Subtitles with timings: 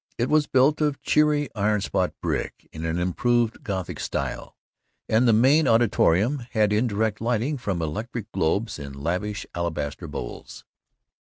[0.17, 4.55] It was built of cheery iron spot brick in an improved Gothic style,
[5.07, 10.65] and the main auditorium had indirect lighting from electric globes in lavish alabaster bowls.